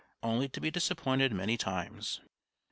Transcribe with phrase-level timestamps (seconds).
[0.23, 2.21] only to be disappointed many times.